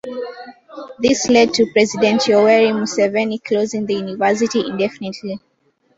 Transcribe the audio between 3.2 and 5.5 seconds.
closing the university "indefinitely".